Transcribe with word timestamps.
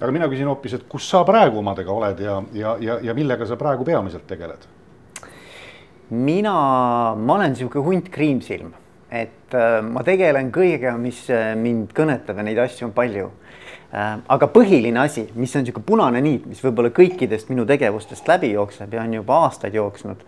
aga 0.00 0.12
mina 0.12 0.28
küsin 0.28 0.48
hoopis, 0.50 0.76
et 0.76 0.88
kus 0.90 1.06
sa 1.08 1.22
praegu 1.26 1.60
omadega 1.62 1.92
oled 1.92 2.20
ja, 2.20 2.40
ja, 2.56 2.74
ja, 2.80 2.98
ja 3.08 3.14
millega 3.16 3.46
sa 3.48 3.56
praegu 3.60 3.86
peamiselt 3.86 4.26
tegeled? 4.28 4.66
mina, 6.10 6.52
ma 7.18 7.34
olen 7.34 7.50
niisugune 7.50 7.82
hunt 7.82 8.10
kriimsilm, 8.14 8.68
et 9.10 9.54
äh, 9.56 9.80
ma 9.82 10.04
tegelen 10.06 10.52
kõigega, 10.54 10.92
mis 11.00 11.24
äh, 11.34 11.48
mind 11.58 11.90
kõnetab 11.96 12.38
ja 12.38 12.44
neid 12.46 12.60
asju 12.62 12.86
on 12.86 12.92
palju 12.94 13.30
äh,. 13.90 14.12
aga 14.28 14.50
põhiline 14.52 15.00
asi, 15.02 15.26
mis 15.34 15.56
on 15.56 15.64
niisugune 15.64 15.88
punane 15.88 16.22
niit, 16.22 16.46
mis 16.46 16.62
võib-olla 16.62 16.92
kõikidest 16.94 17.50
minu 17.50 17.64
tegevustest 17.66 18.28
läbi 18.30 18.52
jookseb 18.52 18.94
ja 18.94 19.02
on 19.02 19.18
juba 19.18 19.40
aastaid 19.48 19.74
jooksnud, 19.74 20.22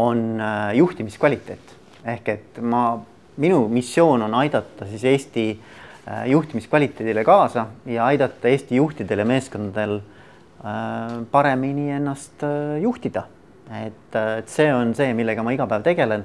on 0.00 0.24
äh, 0.40 0.70
juhtimiskvaliteet. 0.78 1.76
ehk 2.14 2.32
et 2.32 2.62
ma, 2.62 2.94
minu 3.36 3.66
missioon 3.68 4.22
on 4.24 4.38
aidata 4.40 4.88
siis 4.88 5.04
Eesti 5.04 5.46
äh, 5.50 5.79
juhtimiskvaliteedile 6.26 7.24
kaasa 7.24 7.66
ja 7.86 8.06
aidata 8.06 8.48
Eesti 8.48 8.76
juhtidel 8.76 9.22
ja 9.22 9.28
meeskondadel 9.28 9.98
äh, 9.98 11.20
paremini 11.30 11.90
ennast 11.90 12.42
äh, 12.42 12.80
juhtida 12.82 13.26
et, 13.70 14.16
et 14.16 14.50
see 14.50 14.70
on 14.74 14.94
see, 14.96 15.12
millega 15.16 15.44
ma 15.46 15.54
iga 15.54 15.66
päev 15.70 15.84
tegelen. 15.86 16.24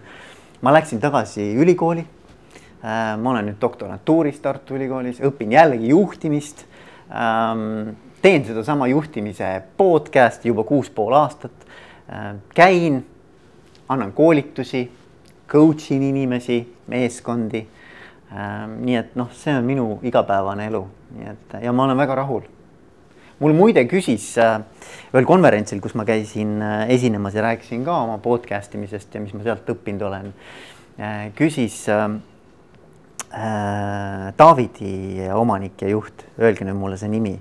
ma 0.62 0.72
läksin 0.74 1.02
tagasi 1.02 1.44
ülikooli. 1.62 2.02
Äh, 2.86 3.14
ma 3.22 3.32
olen 3.32 3.52
nüüd 3.52 3.60
doktorantuuris 3.62 4.40
Tartu 4.42 4.78
Ülikoolis, 4.78 5.20
õpin 5.26 5.54
jällegi 5.54 5.92
juhtimist. 5.92 6.66
Ähm, 7.10 7.94
teen 8.22 8.46
sedasama 8.46 8.88
juhtimise 8.90 9.50
podcast'i 9.78 10.50
juba 10.50 10.66
kuus 10.66 10.90
pool 10.90 11.14
aastat. 11.18 11.54
Äh, 12.10 12.34
käin, 12.56 13.04
annan 13.90 14.14
koolitusi, 14.14 14.88
coach 15.50 15.92
in 15.94 16.08
inimesi, 16.10 16.64
meeskondi. 16.90 17.66
Ähm, 18.32 18.80
nii 18.86 18.98
et 18.98 19.16
noh, 19.16 19.30
see 19.38 19.54
on 19.54 19.66
minu 19.68 20.00
igapäevane 20.04 20.66
elu, 20.72 20.82
nii 21.16 21.32
et 21.32 21.58
ja 21.64 21.72
ma 21.72 21.86
olen 21.86 21.98
väga 21.98 22.16
rahul 22.24 22.48
mul 23.40 23.56
muide 23.56 23.84
küsis 23.90 24.28
äh, 24.40 24.60
ühel 25.12 25.28
konverentsil, 25.28 25.82
kus 25.84 25.96
ma 25.98 26.06
käisin 26.08 26.56
äh, 26.64 26.86
esinemas 26.96 27.36
ja 27.36 27.44
rääkisin 27.46 27.84
ka 27.88 27.98
oma 28.06 28.18
podcast 28.24 28.76
imisest 28.78 29.16
ja 29.16 29.24
mis 29.24 29.34
ma 29.36 29.44
sealt 29.44 29.68
õppinud 29.76 30.06
olen, 30.08 30.32
äh, 31.00 31.28
küsis 31.38 31.86
Taavidi 33.36 35.26
omanik 35.36 35.82
ja 35.84 35.90
juht, 35.92 36.22
öelge 36.40 36.64
nüüd 36.64 36.78
mulle 36.80 36.96
see 36.96 37.10
nimi. 37.12 37.34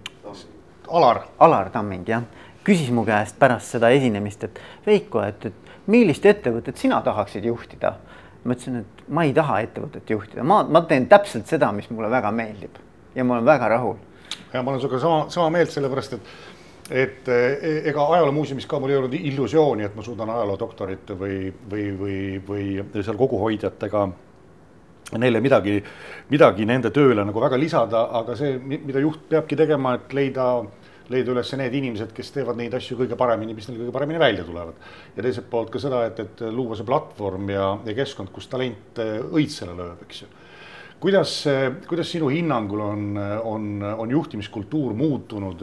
Alar. 0.91 1.21
Alar 1.39 1.69
Tamming, 1.71 2.03
jah, 2.09 2.25
küsis 2.67 2.89
mu 2.91 3.05
käest 3.07 3.37
pärast 3.39 3.77
seda 3.77 3.93
esinemist, 3.95 4.43
et 4.48 4.59
Veiko, 4.89 5.23
et, 5.23 5.47
et 5.53 5.87
millist 5.87 6.27
ettevõtet 6.27 6.81
sina 6.83 6.98
tahaksid 7.05 7.47
juhtida? 7.47 7.95
ma 8.43 8.57
ütlesin, 8.57 8.83
et 8.83 8.94
ma 9.09 9.25
ei 9.25 9.35
taha 9.37 9.61
ettevõtet 9.65 10.11
juhtida, 10.11 10.45
ma, 10.47 10.63
ma 10.65 10.85
teen 10.89 11.09
täpselt 11.11 11.51
seda, 11.51 11.71
mis 11.73 11.91
mulle 11.91 12.11
väga 12.13 12.33
meeldib. 12.35 12.81
Ja 13.15 13.25
ma 13.25 13.37
olen 13.37 13.47
väga 13.47 13.69
rahul. 13.77 13.97
Ja 14.53 14.63
ma 14.63 14.73
olen 14.73 14.83
sinuga 14.83 15.01
sama, 15.03 15.25
sama 15.31 15.51
meelt, 15.59 15.73
sellepärast 15.75 16.19
et 16.19 16.35
et 16.91 17.29
e, 17.33 17.39
ega 17.89 18.03
ajaloomuuseumis 18.13 18.67
ka 18.69 18.77
mul 18.77 18.93
ei 18.93 18.99
olnud 18.99 19.15
illusiooni, 19.17 19.87
et 19.87 19.95
ma 19.97 20.03
suudan 20.05 20.29
ajaloodoktorit 20.35 21.15
või, 21.17 21.39
või, 21.71 21.87
või, 21.97 22.17
või 22.49 23.05
seal 23.05 23.17
koguhoidjatega 23.17 24.03
neile 25.21 25.41
midagi, 25.41 25.79
midagi 26.31 26.67
nende 26.69 26.91
tööle 26.95 27.25
nagu 27.25 27.41
väga 27.41 27.59
lisada, 27.61 28.05
aga 28.21 28.37
see, 28.37 28.59
mida 28.59 29.01
juht 29.01 29.29
peabki 29.31 29.57
tegema, 29.57 29.95
et 29.99 30.13
leida, 30.17 30.49
leida 31.13 31.35
üles 31.35 31.51
need 31.61 31.75
inimesed, 31.81 32.15
kes 32.17 32.33
teevad 32.35 32.57
neid 32.57 32.75
asju 32.77 32.97
kõige 33.01 33.19
paremini, 33.21 33.57
mis 33.57 33.69
neil 33.69 33.83
kõige 33.83 33.93
paremini 33.93 34.23
välja 34.23 34.47
tulevad. 34.47 34.79
ja 35.17 35.27
teiselt 35.27 35.51
poolt 35.51 35.73
ka 35.75 35.83
seda, 35.83 36.05
et, 36.09 36.21
et 36.21 36.47
luua 36.53 36.79
see 36.79 36.89
platvorm 36.89 37.51
ja, 37.53 37.75
ja 37.85 37.97
keskkond, 37.97 38.33
kus 38.33 38.49
talent 38.49 39.01
õitsele 39.01 39.77
lööb, 39.77 40.07
eks 40.09 40.25
ju 40.25 40.33
kuidas, 41.05 41.33
kuidas 41.89 42.09
sinu 42.09 42.31
hinnangul 42.33 42.81
on, 42.81 43.03
on, 43.45 43.65
on 43.99 44.11
juhtimiskultuur 44.11 44.95
muutunud, 44.97 45.61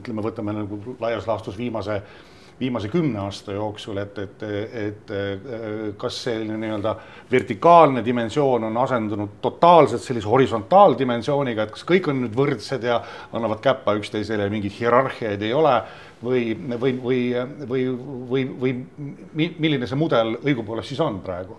ütleme, 0.00 0.24
võtame 0.26 0.52
nagu 0.58 0.96
laias 1.00 1.24
laastus 1.28 1.56
viimase, 1.56 2.02
viimase 2.60 2.88
kümne 2.88 3.18
aasta 3.18 3.52
jooksul, 3.52 3.98
et, 3.98 4.18
et, 4.18 4.42
et 4.78 5.12
kas 5.98 6.20
selline 6.26 6.56
nii-öelda 6.60 6.94
vertikaalne 7.30 8.04
dimensioon 8.04 8.64
on 8.68 8.76
asendunud 8.84 9.36
totaalselt 9.42 10.02
sellise 10.02 10.30
horisontaaldimensiooniga, 10.30 11.66
et 11.66 11.74
kas 11.74 11.86
kõik 11.88 12.08
on 12.12 12.22
nüüd 12.22 12.36
võrdsed 12.38 12.86
ja 12.86 13.00
annavad 13.32 13.62
käppa 13.64 13.96
üksteisele 13.98 14.46
ja 14.46 14.52
mingeid 14.54 14.76
hierarhiaid 14.78 15.42
ei 15.42 15.54
ole 15.54 15.74
või, 16.24 16.44
või, 16.80 16.94
või, 17.02 17.20
või, 17.68 17.86
või, 18.30 18.44
või 18.60 19.50
milline 19.58 19.90
see 19.90 19.98
mudel 19.98 20.36
õigupoolest 20.42 20.94
siis 20.94 21.02
on 21.04 21.20
praegu? 21.24 21.58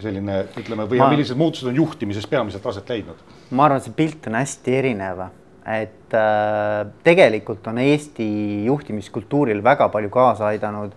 selline, 0.00 0.36
ütleme, 0.56 0.84
või 0.88 1.00
ma, 1.00 1.08
millised 1.10 1.36
muutused 1.36 1.66
on 1.68 1.76
juhtimises 1.76 2.24
peamiselt 2.30 2.64
aset 2.70 2.88
leidnud? 2.88 3.18
ma 3.50 3.66
arvan, 3.66 3.80
et 3.80 3.88
see 3.88 3.96
pilt 3.96 4.28
on 4.30 4.38
hästi 4.38 4.76
erinev, 4.78 5.24
et 5.66 6.14
äh, 6.14 6.86
tegelikult 7.04 7.66
on 7.66 7.78
Eesti 7.78 8.64
juhtimiskultuuril 8.64 9.64
väga 9.64 9.88
palju 9.88 10.10
kaasa 10.10 10.46
aidanud 10.52 10.94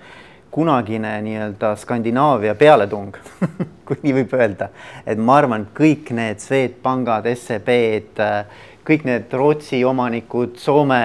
kunagine 0.53 1.21
nii-öelda 1.21 1.75
Skandinaavia 1.75 2.55
pealetung 2.55 3.15
kui 3.87 3.97
nii 4.03 4.13
võib 4.19 4.35
öelda, 4.37 4.69
et 5.05 5.17
ma 5.17 5.39
arvan, 5.41 5.65
kõik 5.73 6.11
need 6.13 6.43
Swedbankad, 6.43 7.25
SEB-d, 7.33 8.27
kõik 8.85 9.07
need 9.09 9.33
Rootsi 9.33 9.81
omanikud, 9.87 10.59
Soome 10.61 11.01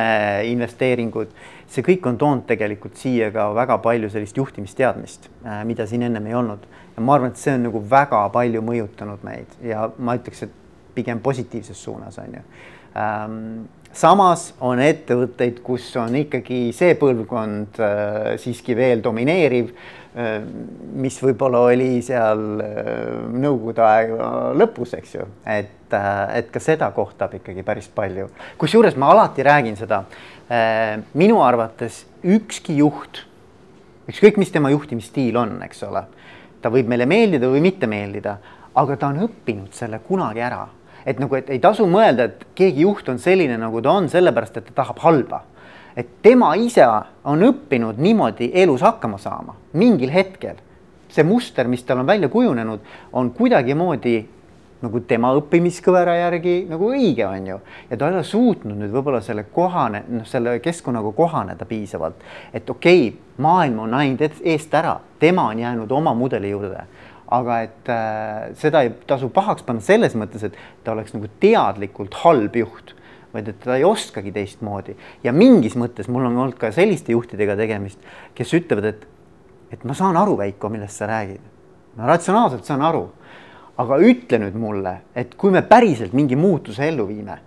investeeringud, 0.50 1.32
see 1.68 1.86
kõik 1.86 2.10
on 2.10 2.20
toonud 2.20 2.44
tegelikult 2.48 3.00
siia 3.00 3.32
ka 3.32 3.48
väga 3.56 3.80
palju 3.84 4.12
sellist 4.12 4.36
juhtimisteadmist, 4.36 5.30
äh, 5.46 5.62
mida 5.68 5.88
siin 5.88 6.04
ennem 6.10 6.28
ei 6.28 6.36
olnud. 6.36 6.68
Ja 6.96 7.04
ma 7.04 7.16
arvan, 7.16 7.32
et 7.32 7.40
see 7.40 7.56
on 7.56 7.64
nagu 7.70 7.82
väga 7.90 8.26
palju 8.34 8.62
mõjutanud 8.68 9.24
meid 9.24 9.60
ja 9.64 9.88
ma 9.96 10.18
ütleks, 10.18 10.44
et 10.44 10.52
pigem 10.98 11.24
positiivses 11.24 11.80
suunas 11.84 12.20
on 12.20 12.36
ju 12.36 12.44
samas 13.92 14.52
on 14.64 14.80
ettevõtteid, 14.82 15.62
kus 15.64 15.90
on 16.00 16.16
ikkagi 16.22 16.68
see 16.76 16.96
põlvkond 16.98 17.80
äh, 17.82 18.34
siiski 18.40 18.76
veel 18.78 19.02
domineeriv 19.04 19.70
äh,, 19.72 20.38
mis 20.98 21.18
võib-olla 21.22 21.64
oli 21.70 22.02
seal 22.04 22.44
äh, 22.64 23.00
nõukogude 23.34 23.84
aega 23.86 24.30
lõpus, 24.58 24.94
eks 24.98 25.18
ju, 25.18 25.28
et 25.46 25.74
et 25.88 26.50
ka 26.52 26.60
seda 26.60 26.90
kohtab 26.92 27.32
ikkagi 27.38 27.62
päris 27.64 27.86
palju. 27.88 28.26
kusjuures 28.60 28.98
ma 29.00 29.08
alati 29.08 29.40
räägin 29.40 29.72
seda 29.72 30.02
minu 31.16 31.38
arvates 31.40 32.02
ükski 32.20 32.76
juht, 32.76 33.22
ükskõik, 34.04 34.36
mis 34.36 34.52
tema 34.52 34.68
juhtimisstiil 34.68 35.38
on, 35.40 35.54
eks 35.64 35.80
ole 35.88 36.02
ta 36.62 36.70
võib 36.72 36.88
meile 36.90 37.06
meeldida 37.08 37.50
või 37.50 37.62
mitte 37.64 37.88
meeldida, 37.90 38.36
aga 38.78 38.96
ta 38.98 39.12
on 39.12 39.22
õppinud 39.26 39.74
selle 39.76 40.00
kunagi 40.04 40.42
ära. 40.44 40.66
Et 41.06 41.18
nagu, 41.18 41.34
et 41.36 41.50
ei 41.50 41.58
tasu 41.58 41.86
mõelda, 41.86 42.28
et 42.28 42.46
keegi 42.58 42.84
juht 42.86 43.08
on 43.08 43.18
selline, 43.18 43.58
nagu 43.60 43.82
ta 43.82 43.94
on, 43.98 44.08
sellepärast 44.08 44.56
et 44.60 44.70
ta 44.70 44.82
tahab 44.82 45.04
halba. 45.04 45.42
et 45.96 46.06
tema 46.22 46.54
ise 46.54 46.84
on 47.24 47.40
õppinud 47.42 47.98
niimoodi 47.98 48.52
elus 48.54 48.82
hakkama 48.86 49.18
saama 49.18 49.54
mingil 49.72 50.10
hetkel. 50.10 50.56
see 51.08 51.24
muster, 51.24 51.68
mis 51.68 51.82
tal 51.82 51.98
on 51.98 52.06
välja 52.06 52.28
kujunenud, 52.28 52.80
on 53.12 53.30
kuidagimoodi 53.30 54.26
nagu 54.84 55.00
tema 55.10 55.30
õppimiskõvera 55.38 56.14
järgi 56.20 56.60
nagu 56.70 56.90
õige, 56.92 57.24
on 57.26 57.46
ju. 57.46 57.58
ja 57.90 57.96
ta 57.96 58.08
ei 58.08 58.14
ole 58.14 58.24
suutnud 58.24 58.78
nüüd 58.78 58.92
võib-olla 58.94 59.20
selle 59.24 59.44
kohane, 59.54 60.04
noh, 60.08 60.26
selle 60.28 60.58
keskkonnaga 60.62 61.12
kohaneda 61.16 61.66
piisavalt. 61.66 62.22
et 62.52 62.70
okei 62.70 63.08
okay,, 63.08 63.20
maailm 63.42 63.78
on 63.86 63.96
läinud 63.96 64.22
eest 64.42 64.74
ära, 64.74 64.98
tema 65.18 65.48
on 65.50 65.58
jäänud 65.58 65.90
oma 65.90 66.14
mudeli 66.14 66.50
juurde. 66.50 66.86
Aga 67.34 67.58
et 67.66 67.90
äh, 67.92 68.46
seda 68.60 68.84
ei 68.84 68.94
tasu 69.08 69.28
pahaks 69.32 69.66
panna 69.66 69.84
selles 69.84 70.16
mõttes, 70.16 70.46
et 70.48 70.56
ta 70.84 70.94
oleks 70.94 71.12
nagu 71.16 71.28
teadlikult 71.40 72.22
halb 72.24 72.56
juht 72.56 72.94
vaid 73.34 73.50
et 73.52 73.58
ta 73.60 73.76
ei 73.76 73.84
oskagi 73.84 74.32
teistmoodi 74.32 74.96
ja 75.24 75.34
mingis 75.36 75.76
mõttes 75.76 76.08
mul 76.08 76.24
on 76.30 76.38
olnud 76.38 76.56
ka 76.60 76.72
selliste 76.72 77.12
juhtidega 77.12 77.58
tegemist, 77.60 78.00
kes 78.34 78.54
ütlevad, 78.56 78.88
et, 78.88 79.04
et 79.76 79.84
ma 79.84 79.96
saan 79.96 80.16
aru, 80.16 80.38
Veiko, 80.40 80.70
millest 80.72 80.96
sa 81.02 81.10
räägid. 81.10 81.44
ma 81.98 82.08
ratsionaalselt 82.08 82.64
saan 82.64 82.82
aru 82.88 83.04
aga 83.78 83.98
ütle 84.02 84.40
nüüd 84.42 84.56
mulle, 84.58 84.94
et 85.14 85.36
kui 85.38 85.52
me 85.54 85.62
päriselt 85.66 86.14
mingi 86.16 86.36
muutuse 86.38 86.88
ellu 86.88 87.06
viime, 87.08 87.38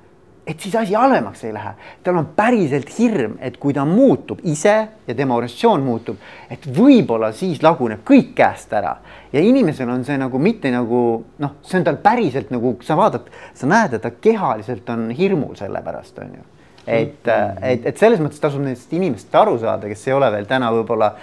et 0.51 0.59
siis 0.59 0.75
asi 0.75 0.95
halvemaks 0.97 1.43
ei 1.47 1.53
lähe. 1.53 1.73
tal 2.03 2.17
on 2.19 2.27
päriselt 2.35 2.89
hirm, 2.97 3.37
et 3.39 3.57
kui 3.61 3.73
ta 3.73 3.85
muutub 3.87 4.41
ise 4.43 4.75
ja 5.07 5.15
tema 5.15 5.35
organisatsioon 5.37 5.83
muutub, 5.85 6.17
et 6.51 6.65
võib-olla 6.77 7.31
siis 7.35 7.61
laguneb 7.63 8.03
kõik 8.07 8.33
käest 8.37 8.73
ära 8.75 8.97
ja 9.31 9.43
inimesel 9.43 9.89
on 9.89 10.03
see 10.07 10.17
nagu 10.19 10.39
mitte 10.39 10.71
nagu 10.73 11.01
noh, 11.43 11.53
see 11.63 11.79
on 11.79 11.87
tal 11.87 11.99
päriselt 12.03 12.51
nagu 12.51 12.75
sa 12.85 12.97
vaatad, 12.99 13.29
sa 13.57 13.69
näed, 13.71 13.95
et 13.95 14.03
ta 14.03 14.11
kehaliselt 14.11 14.89
on 14.91 15.09
hirmul 15.15 15.55
selle 15.59 15.83
pärast 15.85 16.19
on 16.19 16.33
ju. 16.39 16.47
et, 16.85 17.31
et, 17.61 17.85
et 17.93 17.97
selles 17.97 18.19
mõttes 18.19 18.41
tasub 18.41 18.63
nendest 18.63 18.91
inimestest 18.93 19.39
aru 19.43 19.57
saada, 19.61 19.87
kes 19.91 20.07
ei 20.09 20.17
ole 20.17 20.31
veel 20.33 20.49
täna 20.49 20.73
võib-olla 20.73 21.13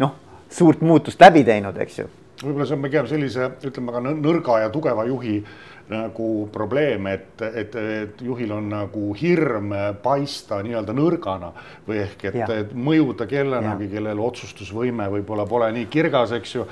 noh, 0.00 0.16
suurt 0.50 0.80
muutust 0.80 1.20
läbi 1.20 1.44
teinud, 1.44 1.76
eks 1.84 2.00
ju 2.02 2.08
võib-olla 2.38 2.68
see 2.70 2.76
on 2.78 2.84
pigem 2.86 3.08
sellise, 3.10 3.50
ütleme 3.66 3.92
ka 3.92 4.02
nõrga 4.04 4.62
ja 4.62 4.68
tugeva 4.72 5.04
juhi 5.08 5.40
nagu 5.88 6.48
probleem, 6.52 7.06
et, 7.12 7.42
et, 7.42 7.74
et 7.74 8.22
juhil 8.24 8.52
on 8.52 8.68
nagu 8.72 9.12
hirm 9.16 9.72
paista 10.02 10.60
nii-öelda 10.64 10.94
nõrgana 10.96 11.52
või 11.86 12.02
ehk 12.04 12.24
et, 12.28 12.40
et 12.52 12.74
mõjuda 12.76 13.28
kellenagi, 13.30 13.88
kellel 13.92 14.20
otsustusvõime 14.20 15.08
võib-olla 15.16 15.46
pole 15.48 15.70
nii 15.76 15.88
kirgas, 15.92 16.34
eks 16.36 16.54
ju 16.58 16.66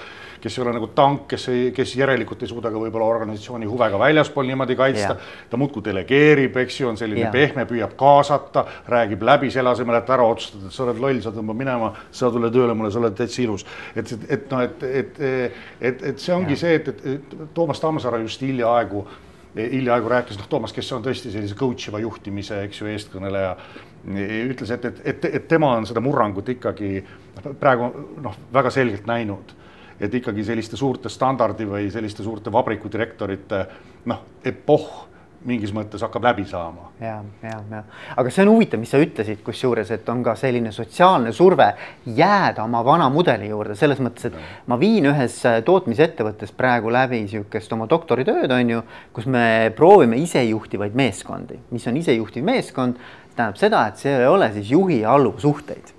kes 0.46 0.58
ei 0.58 0.62
ole 0.62 0.72
nagu 0.76 0.86
tank, 0.94 1.24
kes 1.32 1.48
ei, 1.50 1.62
kes 1.74 1.96
järelikult 1.98 2.44
ei 2.44 2.50
suuda 2.50 2.70
ka 2.70 2.78
võib-olla 2.78 3.08
organisatsiooni 3.10 3.66
huve 3.66 3.88
ka 3.90 3.98
väljaspool 3.98 4.46
niimoodi 4.46 4.76
kaitsta. 4.78 5.16
ta 5.50 5.58
muudkui 5.58 5.82
delegeerib, 5.84 6.56
eks 6.62 6.80
ju, 6.80 6.88
on 6.92 6.98
selline 7.00 7.26
ja. 7.26 7.32
pehme, 7.34 7.66
püüab 7.66 7.96
kaasata, 7.98 8.64
räägib 8.92 9.26
läbi 9.26 9.50
selle 9.50 9.74
asemel, 9.74 9.98
et 9.98 10.14
ära 10.14 10.28
otsustada, 10.30 10.70
et 10.70 10.76
sa 10.76 10.84
oled 10.86 11.02
loll, 11.02 11.20
sa 11.24 11.34
tõmbad 11.34 11.58
minema, 11.58 11.92
sa 12.14 12.30
tule 12.30 12.52
tööle 12.54 12.78
mulle, 12.78 12.92
sa 12.94 13.02
oled 13.02 13.18
täitsa 13.18 13.42
ilus. 13.42 13.66
et, 13.96 14.14
et 14.28 14.48
noh, 14.52 14.62
et, 14.62 14.86
et, 15.02 15.20
et, 15.80 16.08
et 16.12 16.22
see 16.22 16.34
ongi 16.36 16.54
ja. 16.54 16.62
see, 16.62 16.78
et, 16.78 17.04
et 17.16 17.36
Toomas 17.54 17.82
Tammsaare 17.82 18.22
just 18.22 18.46
hiljaaegu 18.46 19.06
hiljaaegu 19.56 20.08
rääkis, 20.12 20.36
noh, 20.36 20.48
Toomas, 20.52 20.72
kes 20.76 20.90
on 20.92 21.04
tõesti 21.04 21.30
sellise 21.32 21.56
coach 21.56 21.88
iva 21.88 22.00
juhtimise, 22.02 22.58
eks 22.66 22.82
ju, 22.82 22.90
eestkõneleja, 22.92 23.54
ütles, 24.50 24.72
et, 24.74 24.84
et, 24.84 24.98
et, 25.14 25.30
et 25.38 25.46
tema 25.48 25.70
on 25.78 25.86
seda 25.88 26.02
murrangut 26.04 26.50
ikkagi 26.52 27.00
praegu 27.56 27.88
noh, 28.20 28.36
väga 28.52 28.70
selgelt 28.74 29.08
näinud 29.08 29.54
et 30.00 30.14
ikkagi 30.14 30.44
selliste 30.44 30.76
suurte 30.76 31.08
standardi 31.12 31.66
või 31.68 31.90
selliste 31.92 32.24
suurte 32.26 32.52
vabrikudirektorite 32.52 33.66
noh, 34.06 34.24
epohh 34.44 35.06
mingis 35.46 35.72
mõttes 35.74 36.02
hakkab 36.02 36.24
läbi 36.26 36.44
saama. 36.48 36.90
ja, 37.00 37.16
ja, 37.42 37.58
ja 37.70 37.82
aga 38.16 38.32
see 38.32 38.44
on 38.46 38.52
huvitav, 38.54 38.80
mis 38.82 38.90
sa 38.92 39.00
ütlesid, 39.02 39.42
kusjuures, 39.46 39.90
et 39.94 40.08
on 40.10 40.22
ka 40.26 40.34
selline 40.38 40.72
sotsiaalne 40.74 41.32
surve 41.36 41.68
jääda 42.18 42.64
oma 42.64 42.82
vana 42.84 43.08
mudeli 43.12 43.50
juurde, 43.50 43.76
selles 43.78 44.00
mõttes, 44.02 44.28
et 44.30 44.36
ja. 44.36 44.46
ma 44.70 44.78
viin 44.80 45.06
ühes 45.12 45.38
äh, 45.46 45.60
tootmisettevõttes 45.66 46.54
praegu 46.56 46.92
läbi 46.92 47.22
niisugust 47.24 47.72
oma 47.76 47.88
doktoritööd, 47.90 48.52
on 48.52 48.76
ju, 48.76 48.84
kus 49.16 49.28
me 49.30 49.72
proovime 49.76 50.18
isejuhtivaid 50.24 50.96
meeskondi, 50.98 51.60
mis 51.70 51.86
on 51.86 52.00
isejuhtiv 52.02 52.46
meeskond, 52.46 52.98
tähendab 53.36 53.60
seda, 53.60 53.86
et 53.90 54.02
seal 54.02 54.24
ei 54.24 54.32
ole 54.32 54.50
siis 54.56 54.72
juhi 54.72 55.02
ja 55.04 55.14
alluvusuhteid 55.14 55.95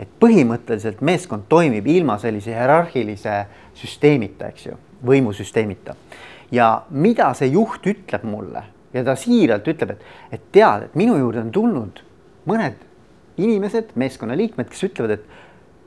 et 0.00 0.10
põhimõtteliselt 0.20 1.02
meeskond 1.04 1.46
toimib 1.48 1.86
ilma 1.92 2.16
sellise 2.22 2.54
hierarhilise 2.54 3.44
süsteemita, 3.76 4.50
eks 4.50 4.66
ju, 4.70 4.76
võimusüsteemita. 5.06 5.96
ja 6.50 6.82
mida 6.90 7.30
see 7.38 7.52
juht 7.52 7.86
ütleb 7.86 8.24
mulle 8.26 8.64
ja 8.94 9.04
ta 9.06 9.14
siiralt 9.18 9.68
ütleb, 9.70 9.94
et, 9.94 10.06
et 10.32 10.46
tead, 10.52 10.88
et 10.88 10.96
minu 10.98 11.18
juurde 11.18 11.44
on 11.44 11.52
tulnud 11.54 12.00
mõned 12.50 12.80
inimesed, 13.40 13.94
meeskonnaliikmed, 14.00 14.68
kes 14.70 14.88
ütlevad, 14.88 15.14
et 15.18 15.38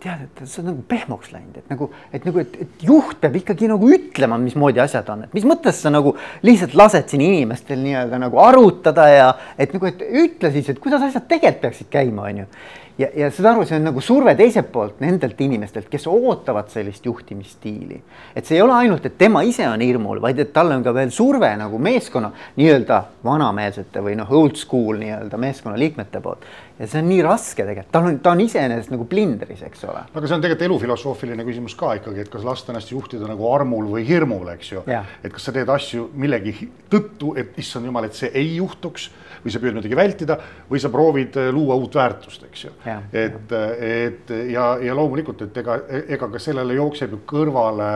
tead, 0.03 0.23
et 0.25 0.41
sa 0.43 0.59
oled 0.59 0.69
nagu 0.71 0.83
pehmoks 0.87 1.31
läinud, 1.31 1.57
et 1.61 1.71
nagu, 1.71 1.87
et 2.15 2.25
nagu, 2.27 2.41
et, 2.41 2.55
et 2.65 2.85
juht 2.87 3.19
peab 3.21 3.35
ikkagi 3.39 3.69
nagu 3.71 3.87
ütlema, 3.95 4.39
mismoodi 4.41 4.81
asjad 4.83 5.09
on, 5.13 5.25
et 5.27 5.35
mis 5.35 5.45
mõttes 5.47 5.79
sa 5.83 5.91
nagu 5.93 6.15
lihtsalt 6.43 6.75
lased 6.79 7.11
siin 7.11 7.23
inimestel 7.23 7.79
nii-öelda 7.83 8.19
nagu 8.25 8.39
arutada 8.43 9.07
ja 9.11 9.29
et 9.57 9.75
nagu, 9.75 9.87
et 9.87 10.03
ütle 10.03 10.51
siis, 10.55 10.71
et 10.73 10.81
kuidas 10.83 11.05
asjad 11.07 11.27
tegelikult 11.29 11.61
peaksid 11.67 11.91
käima, 11.93 12.27
on 12.27 12.43
ju 12.43 12.49
ja, 12.97 13.07
ja 13.15 13.29
saad 13.33 13.49
aru, 13.53 13.65
see 13.67 13.77
on 13.79 13.87
nagu 13.87 14.01
surve 14.03 14.33
teiselt 14.37 14.69
poolt 14.73 14.99
nendelt 15.03 15.39
inimestelt, 15.41 15.87
kes 15.91 16.05
ootavad 16.11 16.69
sellist 16.73 17.05
juhtimisstiili. 17.05 18.01
et 18.35 18.45
see 18.45 18.57
ei 18.57 18.61
ole 18.61 18.75
ainult, 18.75 19.05
et 19.05 19.17
tema 19.17 19.43
ise 19.47 19.65
on 19.67 19.81
hirmul, 19.81 20.21
vaid 20.21 20.39
et 20.39 20.53
tal 20.53 20.71
on 20.75 20.83
ka 20.85 20.93
veel 20.95 21.11
surve 21.13 21.49
nagu 21.57 21.79
meeskonna 21.79 22.31
nii-öelda 22.59 22.99
vanameelsete 23.25 24.03
või 24.05 24.17
noh, 24.19 24.29
old 24.31 24.59
school 24.59 24.99
nii-öelda 25.01 25.39
meeskonna 25.41 25.79
liikmete 25.79 26.21
poolt. 26.21 26.45
ja 26.79 26.87
see 26.87 27.01
on 27.01 27.09
nii 27.09 27.21
raske 27.25 27.65
tegelikult, 27.65 27.91
ta 27.93 28.03
on, 28.03 28.19
ta 28.23 28.35
on 28.35 28.45
iseenesest 28.45 28.93
nagu 28.93 29.07
plindris, 29.09 29.65
eks 29.65 29.85
ole. 29.89 30.05
aga 30.13 30.27
see 30.27 30.37
on 30.37 30.45
tegelikult 30.45 30.67
elufilosoofiline 30.69 31.47
küsimus 31.49 31.77
ka 31.79 31.95
ikkagi, 31.99 32.25
et 32.25 32.31
kas 32.33 32.45
lasta 32.45 32.73
ennast 32.73 32.93
juhtida 32.93 33.29
nagu 33.29 33.49
armul 33.53 33.89
või 33.95 34.05
hirmul, 34.07 34.47
eks 34.53 34.73
ju. 34.75 34.85
et 34.87 35.31
kas 35.33 35.49
sa 35.49 35.55
teed 35.55 35.69
asju 35.69 36.09
millegi 36.13 36.69
tõttu, 36.91 37.33
et 37.39 37.57
issand 37.57 37.89
jumal, 37.89 38.05
et 38.05 38.17
see 38.17 38.29
ei 38.33 38.55
juhtuks 38.57 39.09
või 39.43 39.53
sa 39.53 39.61
püüad 39.63 39.77
midagi 39.77 39.97
vältida 39.99 40.37
või 40.69 40.81
sa 40.81 40.91
proovid 40.93 41.39
äh, 41.39 41.49
luua 41.53 41.77
uut 41.79 41.95
väärtust, 41.99 42.45
eks 42.49 42.65
ju. 42.65 42.73
et, 43.11 43.55
et 43.89 44.35
ja, 44.51 44.73
ja 44.81 44.95
loomulikult, 44.97 45.45
et 45.47 45.57
ega, 45.63 45.79
ega 46.07 46.29
ka 46.31 46.41
sellele 46.41 46.77
jookseb 46.79 47.15
ju 47.15 47.23
kõrvale 47.29 47.89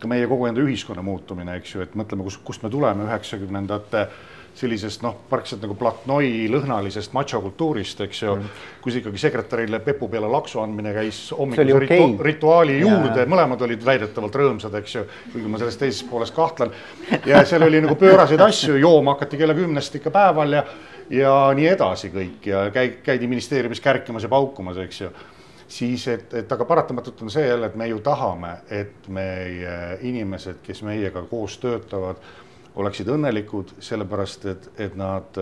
ka 0.00 0.10
meie 0.10 0.28
kogu 0.28 0.48
enda 0.48 0.62
ühiskonna 0.62 1.02
muutumine, 1.04 1.58
eks 1.60 1.74
ju, 1.74 1.84
et 1.84 1.94
mõtleme, 1.98 2.26
kus, 2.26 2.38
kust 2.44 2.64
me 2.64 2.70
tuleme 2.72 3.06
üheksakümnendate 3.08 4.06
sellisest 4.54 5.02
noh, 5.02 5.16
praktiliselt 5.30 5.64
nagu 5.66 5.74
platnoi 5.78 6.46
lõhnalisest 6.50 7.14
machokultuurist, 7.16 8.00
eks 8.06 8.22
ju 8.22 8.36
mm., 8.36 8.62
kus 8.84 8.98
ikkagi 9.00 9.18
sekretärile 9.18 9.80
pepu 9.82 10.08
peale 10.12 10.30
laksu 10.30 10.60
andmine 10.62 10.92
käis 10.94 11.18
hommikuse 11.34 11.78
ritu, 11.82 11.98
okay. 12.04 12.16
rituaali 12.28 12.78
juurde, 12.78 13.26
mõlemad 13.30 13.66
olid 13.66 13.84
väidetavalt 13.86 14.38
rõõmsad, 14.40 14.78
eks 14.78 14.96
ju, 14.96 15.04
kuigi 15.32 15.50
ma 15.50 15.60
selles 15.62 15.78
teises 15.80 16.02
pooles 16.06 16.30
kahtlen. 16.34 16.70
ja 17.26 17.42
seal 17.48 17.66
oli 17.66 17.82
nagu 17.82 17.98
pööraseid 17.98 18.42
asju, 18.46 18.78
jooma 18.78 19.16
hakati 19.16 19.40
kella 19.40 19.58
kümnest 19.58 19.98
ikka 19.98 20.14
päeval 20.14 20.60
ja, 20.60 20.64
ja 21.10 21.36
nii 21.56 21.70
edasi 21.74 22.12
kõik 22.14 22.50
ja 22.50 22.68
käi-, 22.74 22.98
käidi 23.02 23.30
ministeeriumis 23.30 23.82
kärkimas 23.82 24.28
ja 24.28 24.32
paukumas, 24.32 24.78
eks 24.86 25.00
ju 25.06 25.14
siis 25.74 26.06
et, 26.08 26.34
et 26.34 26.52
aga 26.52 26.64
paratamatult 26.68 27.22
on 27.24 27.32
see 27.32 27.46
jälle, 27.46 27.66
et 27.66 27.76
me 27.78 27.88
ju 27.88 27.98
tahame, 28.04 28.52
et 28.70 29.08
meie 29.08 29.98
inimesed, 30.06 30.60
kes 30.62 30.82
meiega 30.86 31.24
koos 31.30 31.56
töötavad, 31.62 32.20
oleksid 32.74 33.08
õnnelikud, 33.14 33.76
sellepärast 33.84 34.46
et, 34.50 34.68
et 34.82 34.94
nad 34.98 35.36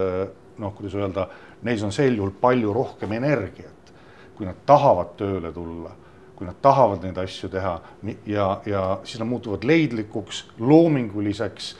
noh, 0.59 0.75
kuidas 0.77 0.97
öelda, 0.99 1.27
neis 1.67 1.83
on 1.83 1.93
sel 1.95 2.17
juhul 2.19 2.33
palju 2.41 2.73
rohkem 2.75 3.13
energiat, 3.17 3.93
kui 4.37 4.47
nad 4.49 4.59
tahavad 4.67 5.15
tööle 5.21 5.53
tulla, 5.55 5.95
kui 6.37 6.49
nad 6.49 6.59
tahavad 6.65 7.05
neid 7.07 7.19
asju 7.23 7.51
teha. 7.53 7.77
Ja, 8.27 8.49
ja 8.67 8.83
siis 9.05 9.21
nad 9.23 9.31
muutuvad 9.31 9.65
leidlikuks, 9.69 10.45
loominguliseks 10.61 11.75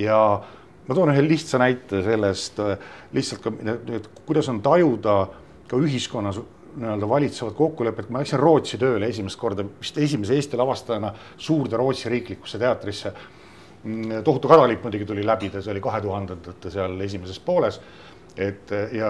ja 0.00 0.18
ma 0.84 0.96
toon 0.96 1.14
ühe 1.14 1.24
lihtsa 1.24 1.60
näite 1.62 2.02
sellest 2.04 2.60
lihtsalt 3.14 3.44
ka, 3.44 3.54
kuidas 4.26 4.50
on 4.52 4.60
tajuda 4.64 5.22
ka 5.70 5.80
ühiskonnas 5.80 6.42
nii-öelda 6.74 7.08
valitsevat 7.08 7.54
kokkulepet, 7.54 8.08
ma 8.10 8.18
läksin 8.18 8.40
Rootsi 8.40 8.78
tööle 8.82 9.06
esimest 9.06 9.38
korda, 9.38 9.64
vist 9.80 9.98
esimese 10.02 10.34
Eesti 10.34 10.58
lavastajana 10.58 11.12
suurde 11.38 11.78
Rootsi 11.78 12.10
riiklikusse 12.10 12.58
teatrisse. 12.58 13.12
Mm, 13.14 13.33
tohutu 14.24 14.48
kadalipp 14.48 14.84
muidugi 14.84 15.04
tuli 15.04 15.26
läbida, 15.26 15.60
see 15.62 15.72
oli 15.74 15.82
kahe 15.84 16.00
tuhandendate 16.00 16.70
seal 16.72 17.00
esimeses 17.04 17.40
pooles. 17.40 17.80
et 18.36 18.70
ja 18.92 19.08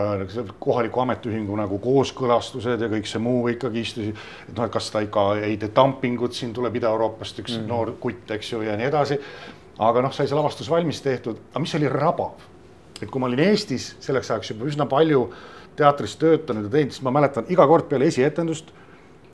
kohaliku 0.60 1.00
ametiühingu 1.00 1.54
nagu 1.56 1.78
kooskõlastused 1.80 2.82
ja 2.84 2.88
kõik 2.92 3.06
see 3.08 3.22
muu 3.24 3.46
ikkagi 3.48 3.80
istusid, 3.80 4.18
et 4.50 4.52
noh, 4.52 4.66
et 4.66 4.72
kas 4.72 4.90
ta 4.92 5.00
ikka 5.00 5.22
ei 5.46 5.56
tee 5.56 5.70
dumpingut, 5.72 6.34
siin 6.36 6.52
tuleb 6.52 6.76
Ida-Euroopast 6.76 7.40
üks 7.40 7.54
mm. 7.56 7.70
noor 7.70 7.94
kutt, 8.02 8.28
eks 8.36 8.52
ju, 8.52 8.60
ja 8.66 8.76
nii 8.76 8.90
edasi. 8.90 9.16
aga 9.78 10.02
noh, 10.04 10.12
sai 10.12 10.28
see 10.28 10.36
lavastus 10.36 10.68
valmis 10.70 11.00
tehtud, 11.00 11.40
aga 11.54 11.64
mis 11.64 11.74
oli 11.78 11.88
rabav, 11.88 12.44
et 13.00 13.08
kui 13.08 13.22
ma 13.22 13.30
olin 13.30 13.46
Eestis 13.46 13.94
selleks 14.04 14.30
ajaks 14.30 14.52
juba 14.52 14.68
üsna 14.68 14.84
palju 14.90 15.24
teatris 15.78 16.18
töötanud 16.20 16.68
ja 16.68 16.76
teinud, 16.76 16.92
siis 16.92 17.06
ma 17.06 17.14
mäletan 17.14 17.48
iga 17.48 17.64
kord 17.66 17.88
peale 17.88 18.12
esietendust, 18.12 18.74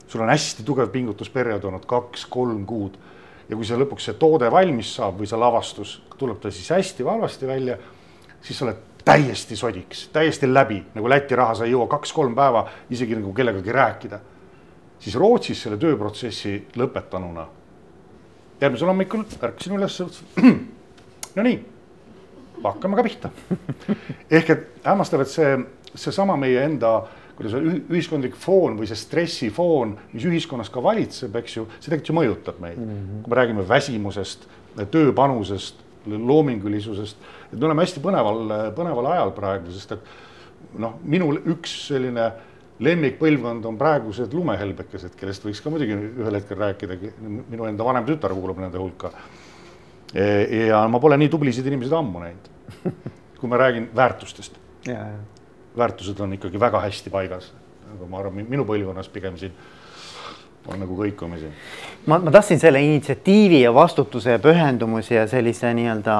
sul 0.07 0.23
on 0.23 0.31
hästi 0.31 0.63
tugev 0.63 0.87
pingutusperiood 0.95 1.67
olnud 1.67 1.83
kaks-kolm 1.89 2.63
kuud 2.69 2.95
ja 3.51 3.57
kui 3.59 3.67
see 3.67 3.77
lõpuks 3.77 4.07
see 4.07 4.15
toode 4.19 4.47
valmis 4.51 4.93
saab 4.95 5.17
või 5.19 5.27
see 5.27 5.39
lavastus 5.39 5.97
tuleb 6.15 6.39
ta 6.39 6.51
siis 6.53 6.69
hästi-halvasti 6.71 7.49
välja, 7.49 7.75
siis 8.41 8.57
sa 8.57 8.65
oled 8.69 8.79
täiesti 9.05 9.57
sodiks, 9.59 10.05
täiesti 10.13 10.47
läbi, 10.47 10.79
nagu 10.95 11.09
Läti 11.09 11.35
raha, 11.35 11.57
sa 11.57 11.65
ei 11.67 11.73
jõua 11.73 11.89
kaks-kolm 11.91 12.35
päeva 12.37 12.63
isegi 12.89 13.17
nagu 13.17 13.33
kellegagi 13.33 13.73
rääkida. 13.75 14.19
siis 15.01 15.15
Rootsis 15.15 15.61
selle 15.63 15.77
tööprotsessi 15.77 16.67
lõpetanuna. 16.77 17.47
järgmisel 18.61 18.87
hommikul 18.87 19.23
ärkasin 19.43 19.75
üles, 19.75 19.99
no 21.35 21.43
nii, 21.43 21.65
hakkame 22.69 22.99
ka 22.99 23.03
pihta. 23.07 23.31
ehk 24.37 24.53
et 24.55 24.67
hämmastav, 24.85 25.25
et 25.25 25.33
see, 25.33 25.57
seesama 25.95 26.37
meie 26.39 26.63
enda 26.65 26.99
kuidas 27.41 27.55
ühiskondlik 27.89 28.35
foon 28.37 28.75
või 28.77 28.89
see 28.89 28.99
stressifoon, 28.99 29.95
mis 30.13 30.25
ühiskonnas 30.29 30.69
ka 30.69 30.83
valitseb, 30.83 31.35
eks 31.41 31.57
ju, 31.57 31.67
see 31.79 31.89
tegelikult 31.89 32.11
ju 32.11 32.17
mõjutab 32.17 32.59
meid 32.61 32.77
mm. 32.77 32.91
-hmm. 32.91 33.23
kui 33.23 33.33
me 33.33 33.39
räägime 33.39 33.67
väsimusest, 33.67 34.45
tööpanusest, 34.91 35.81
loomingulisusest, 36.05 37.17
et 37.51 37.57
me 37.57 37.65
oleme 37.65 37.85
hästi 37.85 38.01
põneval, 38.03 38.53
põneval 38.77 39.11
ajal 39.13 39.33
praegu, 39.37 39.73
sest 39.73 39.91
et 39.97 40.13
noh, 40.81 40.97
minul 41.03 41.41
üks 41.53 41.73
selline 41.87 42.31
lemmikpõlvkond 42.81 43.65
on 43.69 43.77
praegused 43.77 44.33
lumehelbekesed, 44.33 45.13
kellest 45.17 45.45
võiks 45.45 45.61
ka 45.61 45.73
muidugi 45.73 45.97
ühel 45.97 46.37
hetkel 46.39 46.57
rääkida, 46.57 46.97
minu 47.21 47.67
enda 47.69 47.85
vanem 47.85 48.07
tütar 48.07 48.33
kuulub 48.33 48.61
nende 48.61 48.81
hulka. 48.81 49.11
E, 50.13 50.23
ja 50.67 50.81
ma 50.91 50.99
pole 50.99 51.17
nii 51.21 51.29
tublisid 51.31 51.67
inimesi 51.69 51.93
ammu 51.95 52.23
näinud, 52.23 52.49
kui 53.39 53.49
ma 53.49 53.57
räägin 53.57 53.89
väärtustest 53.95 54.61
väärtused 55.77 56.19
on 56.19 56.33
ikkagi 56.33 56.59
väga 56.59 56.79
hästi 56.79 57.09
paigas. 57.09 57.53
aga 57.93 58.05
ma 58.07 58.19
arvan, 58.19 58.45
minu 58.47 58.63
põlvkonnas 58.63 59.09
pigem 59.11 59.35
siin 59.37 59.51
on 60.67 60.79
nagu 60.79 60.95
kõikumisi. 60.95 61.51
ma, 62.05 62.19
ma 62.19 62.31
tahtsin 62.31 62.59
selle 62.59 62.81
initsiatiivi 62.81 63.61
ja 63.61 63.73
vastutuse 63.73 64.31
ja 64.31 64.39
pühendumuse 64.39 65.15
ja 65.15 65.27
sellise 65.27 65.73
nii-öelda 65.73 66.17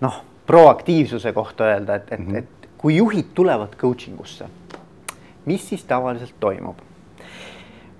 noh, 0.00 0.20
proaktiivsuse 0.46 1.32
kohta 1.32 1.64
öelda, 1.64 1.94
et, 1.94 2.12
et 2.12 2.20
mm, 2.20 2.26
-hmm. 2.26 2.38
et 2.38 2.68
kui 2.78 2.96
juhid 2.96 3.32
tulevad 3.34 3.76
coaching 3.76 4.20
usse, 4.20 4.48
mis 5.44 5.68
siis 5.68 5.84
tavaliselt 5.84 6.34
toimub? 6.40 6.76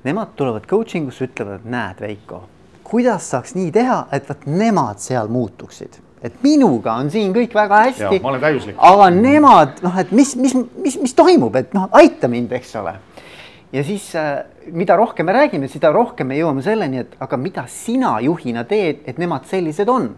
Nemad 0.05 0.29
tulevad 0.37 0.67
coaching 0.67 1.09
usse, 1.09 1.25
ütlevad, 1.25 1.61
et 1.61 1.65
näed, 1.65 2.01
Veiko, 2.01 2.49
kuidas 2.85 3.31
saaks 3.31 3.55
nii 3.55 3.73
teha, 3.73 4.07
et 4.13 4.29
vot 4.29 4.47
nemad 4.47 4.99
seal 4.99 5.29
muutuksid 5.29 5.99
et 6.23 6.39
minuga 6.43 6.97
on 6.99 7.11
siin 7.11 7.33
kõik 7.35 7.55
väga 7.55 7.83
hästi. 7.89 8.21
ma 8.23 8.33
olen 8.33 8.41
täiuslik. 8.43 8.79
aga 8.91 9.11
nemad 9.15 9.83
noh, 9.85 9.99
et 10.01 10.13
mis, 10.13 10.35
mis, 10.37 10.55
mis, 10.77 10.99
mis 11.03 11.15
toimub, 11.15 11.57
et 11.57 11.75
noh, 11.77 11.89
aita 11.99 12.31
mind, 12.31 12.53
eks 12.59 12.75
ole. 12.81 12.95
ja 13.73 13.85
siis 13.85 14.11
äh, 14.19 14.45
mida 14.73 14.97
rohkem 14.97 15.27
me 15.27 15.37
räägime, 15.37 15.69
seda 15.69 15.93
rohkem 15.95 16.31
me 16.33 16.39
jõuame 16.39 16.65
selleni, 16.65 17.05
et 17.05 17.19
aga 17.21 17.37
mida 17.41 17.67
sina 17.73 18.19
juhina 18.25 18.65
teed, 18.69 19.05
et 19.07 19.19
nemad 19.19 19.47
sellised 19.51 19.89
on 19.93 20.11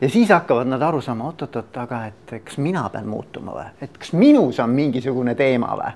ja 0.00 0.08
siis 0.10 0.28
hakkavad 0.28 0.66
nad 0.66 0.82
aru 0.82 1.00
saama, 1.00 1.28
oot-oot-oot, 1.30 1.76
aga 1.80 2.00
et 2.08 2.32
kas 2.44 2.58
mina 2.62 2.82
pean 2.92 3.06
muutuma 3.08 3.54
või, 3.54 3.66
et 3.84 3.98
kas 3.98 4.12
minus 4.16 4.58
on 4.62 4.74
mingisugune 4.74 5.34
teema 5.38 5.74
või. 5.78 5.92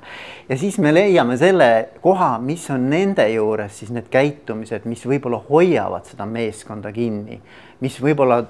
ja 0.49 0.59
siis 0.59 0.79
me 0.79 0.93
leiame 0.95 1.37
selle 1.37 1.89
koha, 2.03 2.37
mis 2.39 2.69
on 2.71 2.89
nende 2.91 3.27
juures 3.33 3.79
siis 3.79 3.91
need 3.95 4.09
käitumised, 4.11 4.87
mis 4.89 5.05
võib-olla 5.07 5.43
hoiavad 5.51 6.07
seda 6.07 6.27
meeskonda 6.27 6.93
kinni, 6.93 7.41
mis 7.81 7.99
võib-olla 8.03 8.43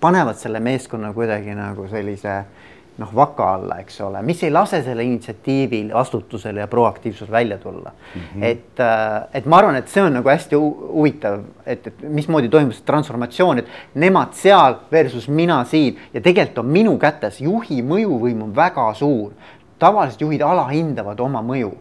panevad 0.00 0.36
selle 0.36 0.60
meeskonna 0.60 1.12
kuidagi 1.12 1.54
nagu 1.56 1.86
sellise 1.88 2.36
noh, 2.96 3.10
vaka 3.14 3.48
alla, 3.54 3.78
eks 3.82 3.98
ole, 4.00 4.22
mis 4.24 4.40
ei 4.46 4.50
lase 4.52 4.80
selle 4.84 5.04
initsiatiivil, 5.04 5.90
vastutusel 5.94 6.62
ja 6.62 6.66
proaktiivsusel 6.70 7.32
välja 7.32 7.58
tulla 7.58 7.92
mm. 7.92 8.20
-hmm. 8.20 8.44
et, 8.44 8.80
äh, 8.80 9.28
et 9.34 9.46
ma 9.46 9.58
arvan, 9.58 9.76
et 9.76 9.88
see 9.88 10.02
on 10.02 10.12
nagu 10.12 10.28
hästi 10.28 10.56
huvitav, 10.56 11.40
et, 11.66 11.86
et 11.86 12.02
mismoodi 12.08 12.48
toimub 12.48 12.72
see 12.72 12.86
transformatsioon, 12.86 13.58
et 13.58 13.68
nemad 13.94 14.32
seal 14.32 14.78
versus 14.92 15.28
mina 15.28 15.64
siin 15.64 15.98
ja 16.14 16.20
tegelikult 16.20 16.64
on 16.64 16.72
minu 16.72 16.96
kätes, 16.98 17.40
juhi 17.40 17.82
mõjuvõim 17.82 18.42
on 18.42 18.56
väga 18.56 18.94
suur. 18.94 19.32
tavalised 19.78 20.20
juhid 20.20 20.40
alahindavad 20.40 21.20
oma 21.20 21.42
mõju. 21.42 21.74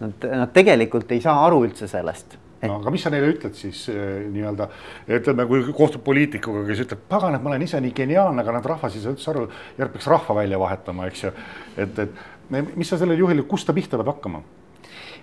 Nad, 0.00 0.12
nad 0.36 0.52
tegelikult 0.52 1.12
ei 1.12 1.20
saa 1.20 1.46
aru 1.46 1.64
üldse 1.64 1.88
sellest 1.88 2.39
no 2.62 2.76
aga 2.76 2.92
mis 2.92 3.04
sa 3.04 3.12
neile 3.12 3.30
ütled 3.32 3.56
siis 3.56 3.82
eh, 3.92 4.26
nii-öelda, 4.30 4.68
ütleme, 5.16 5.46
kui 5.48 5.64
kohtud 5.76 6.02
poliitikuga, 6.04 6.64
kes 6.68 6.84
ütleb, 6.84 7.02
pagan, 7.08 7.36
et 7.36 7.44
ma 7.44 7.52
olen 7.52 7.64
ise 7.64 7.80
nii 7.80 7.94
geniaalne, 7.96 8.44
aga 8.44 8.58
nad 8.58 8.68
rahvas 8.74 8.96
ei 8.96 9.04
saa 9.04 9.14
üldse 9.14 9.30
aru, 9.32 9.46
järg 9.78 9.94
peaks 9.94 10.08
rahva 10.10 10.36
välja 10.42 10.60
vahetama, 10.60 11.08
eks 11.10 11.24
ju. 11.24 11.34
et, 11.80 12.00
et 12.04 12.72
mis 12.76 12.88
sa 12.88 12.98
sellele 13.00 13.20
juhile, 13.22 13.46
kust 13.48 13.68
ta 13.68 13.76
pihta 13.76 14.00
peab 14.00 14.12
hakkama? 14.14 14.42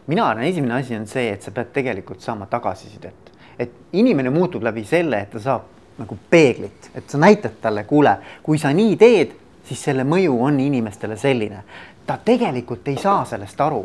mina 0.08 0.30
arvan, 0.30 0.48
esimene 0.48 0.78
asi 0.80 0.96
on 0.96 1.08
see, 1.10 1.30
et 1.36 1.44
sa 1.44 1.52
pead 1.52 1.74
tegelikult 1.76 2.24
saama 2.24 2.48
tagasisidet, 2.50 3.34
et 3.60 4.00
inimene 4.00 4.32
muutub 4.34 4.64
läbi 4.64 4.86
selle, 4.88 5.26
et 5.26 5.34
ta 5.36 5.44
saab 5.44 5.74
nagu 5.98 6.18
peeglit, 6.30 6.90
et 6.96 7.10
sa 7.10 7.20
näitad 7.22 7.58
talle, 7.62 7.84
kuule, 7.90 8.16
kui 8.46 8.58
sa 8.62 8.72
nii 8.74 8.96
teed, 8.98 9.36
siis 9.68 9.82
selle 9.90 10.06
mõju 10.08 10.38
on 10.48 10.60
inimestele 10.64 11.18
selline. 11.20 11.64
ta 12.08 12.16
tegelikult 12.24 12.88
ei 12.88 12.96
saa 12.96 13.26
sellest 13.28 13.62
aru 13.62 13.82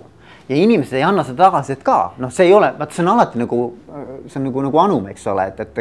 ja 0.52 0.62
inimesed 0.62 0.97
ei 0.99 1.04
anna 1.06 1.25
seda 1.26 1.47
tagasisidet 1.47 1.85
ka, 1.87 1.99
noh, 2.23 2.32
see 2.35 2.49
ei 2.49 2.56
ole, 2.56 2.73
vaata, 2.78 2.94
see 2.97 3.04
on 3.04 3.12
alati 3.14 3.40
nagu, 3.40 3.61
see 4.26 4.40
on 4.40 4.49
nagu, 4.49 4.64
nagu 4.66 4.82
anum, 4.82 5.06
eks 5.12 5.25
ole, 5.32 5.47
et, 5.52 5.62
et, 5.64 5.78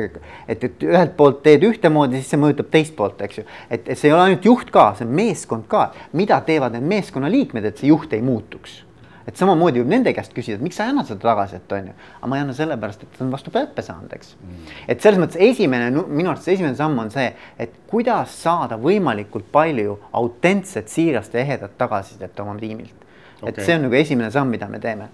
et, 0.47 0.67
et 0.69 0.85
ühelt 0.87 1.17
poolt 1.17 1.41
teed 1.45 1.65
ühtemoodi, 1.67 2.21
siis 2.21 2.31
see 2.33 2.41
mõjutab 2.41 2.69
teist 2.73 2.95
poolt, 2.97 3.19
eks 3.25 3.41
ju. 3.41 3.47
et, 3.67 3.83
et 3.83 3.97
see 3.97 4.11
ei 4.11 4.15
ole 4.15 4.29
ainult 4.29 4.47
juht 4.47 4.71
ka, 4.73 4.91
see 4.97 5.07
on 5.07 5.17
meeskond 5.17 5.67
ka, 5.71 5.89
mida 6.17 6.39
teevad 6.47 6.77
need 6.77 6.87
meeskonnaliikmed, 6.95 7.67
et 7.67 7.83
see 7.83 7.91
juht 7.91 8.15
ei 8.15 8.23
muutuks 8.25 8.81
et 9.27 9.37
samamoodi 9.37 9.83
võib 9.83 9.91
nende 9.91 10.11
käest 10.17 10.33
küsida, 10.33 10.57
et 10.57 10.63
miks 10.65 10.79
sa 10.79 10.87
ei 10.87 10.93
anna 10.95 11.03
seda 11.05 11.21
tagasisidet, 11.21 11.75
on 11.77 11.91
ju. 11.91 11.97
aga 12.17 12.29
ma 12.31 12.39
ei 12.39 12.45
anna 12.45 12.55
sellepärast, 12.57 13.03
et 13.05 13.17
ta 13.17 13.25
on 13.25 13.33
vastu 13.33 13.53
peppe 13.53 13.83
saanud, 13.85 14.15
eks 14.17 14.33
mm.. 14.39 14.71
et 14.91 15.03
selles 15.03 15.21
mõttes 15.21 15.37
esimene, 15.51 15.91
minu 15.91 16.31
arvates 16.31 16.49
esimene 16.55 16.77
samm 16.79 16.97
on 17.03 17.13
see, 17.13 17.27
et 17.61 17.75
kuidas 17.91 18.33
saada 18.41 18.79
võimalikult 18.81 19.51
palju 19.53 19.99
autentset, 20.17 20.89
siirast 20.89 21.37
ja 21.37 21.45
ehedat 21.45 21.77
tagasisidet 21.79 22.41
oma 22.43 22.57
tiimilt 22.59 23.00
okay.. 23.41 23.51
et 23.51 23.65
see 23.65 23.75
on 23.75 23.85
nagu 23.87 23.99
esimene 23.99 24.31
samm, 24.31 24.49
mida 24.53 24.67
me 24.69 24.79
teeme. 24.79 25.09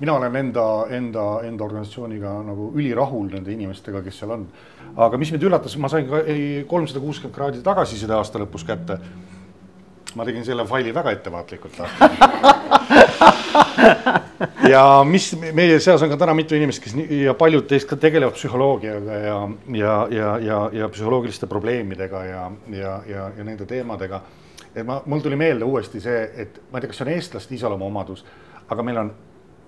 mina 0.00 0.12
olen 0.12 0.36
enda, 0.36 0.66
enda, 0.92 1.24
enda 1.48 1.64
organisatsiooniga 1.64 2.32
nagu 2.46 2.72
ülirahul 2.76 3.30
nende 3.32 3.52
inimestega, 3.52 4.02
kes 4.04 4.18
seal 4.20 4.34
on. 4.36 4.46
aga 4.96 5.18
mis 5.20 5.32
mind 5.32 5.48
üllatas, 5.48 5.76
ma 5.80 5.88
sain 5.92 6.08
ka 6.10 6.22
kolmsada 6.68 7.00
kuuskümmend 7.00 7.36
kraadi 7.36 7.64
tagasiside 7.64 8.14
aasta 8.16 8.42
lõpus 8.42 8.66
kätte. 8.66 8.98
ma 10.14 10.24
tegin 10.24 10.44
selle 10.44 10.64
faili 10.66 10.94
väga 10.94 11.10
ettevaatlikult 11.16 11.80
ja 14.72 15.04
mis 15.04 15.30
meie 15.52 15.80
seas 15.80 16.02
on 16.02 16.10
ka 16.12 16.16
täna 16.20 16.34
mitu 16.36 16.56
inimest, 16.56 16.82
kes 16.84 16.96
ja 17.22 17.34
paljud 17.34 17.66
teist 17.68 17.88
ka 17.88 17.96
tegelevad 18.00 18.36
psühholoogiaga 18.36 19.20
ja, 19.20 19.36
ja, 19.74 19.94
ja, 20.10 20.32
ja, 20.38 20.58
ja 20.72 20.88
psühholoogiliste 20.92 21.46
probleemidega 21.50 22.24
ja, 22.24 22.50
ja, 22.72 22.98
ja, 23.08 23.30
ja 23.36 23.44
nende 23.44 23.66
teemadega 23.68 24.20
ma, 24.84 25.02
mul 25.06 25.20
tuli 25.20 25.36
meelde 25.36 25.64
uuesti 25.64 26.00
see, 26.00 26.24
et 26.36 26.60
ma 26.70 26.78
ei 26.78 26.84
tea, 26.84 26.90
kas 26.90 27.00
see 27.00 27.06
on 27.06 27.12
eestlaste 27.14 27.54
iseloomuomadus, 27.56 28.24
aga 28.68 28.84
meil 28.84 29.00
on 29.00 29.14